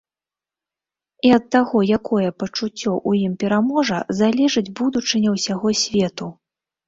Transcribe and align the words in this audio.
І 1.27 1.33
ад 1.37 1.43
таго, 1.55 1.77
якое 1.97 2.29
пачуццё 2.43 2.71
ў 2.71 3.11
ім 3.27 3.33
пераможа, 3.43 3.99
залежыць 4.23 4.73
будучыня 4.79 5.29
ўсяго 5.37 5.69
свету. 5.85 6.33